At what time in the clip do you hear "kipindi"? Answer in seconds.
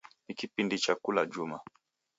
0.35-0.77